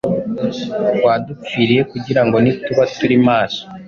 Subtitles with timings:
[1.05, 3.61] wadupfiriye kugira ngo nituba turi maso,